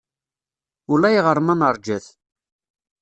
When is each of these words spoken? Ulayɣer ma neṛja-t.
Ulayɣer 0.91 1.37
ma 1.45 1.53
neṛja-t. 1.55 2.05